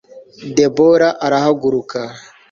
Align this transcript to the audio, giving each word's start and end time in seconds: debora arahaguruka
debora 0.55 1.09
arahaguruka 1.25 1.99